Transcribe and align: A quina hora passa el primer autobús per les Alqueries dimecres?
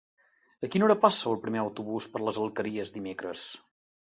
A 0.67 0.69
quina 0.75 0.87
hora 0.87 0.95
passa 1.03 1.27
el 1.33 1.37
primer 1.43 1.61
autobús 1.65 2.09
per 2.15 2.25
les 2.25 2.41
Alqueries 2.47 2.95
dimecres? 2.97 3.45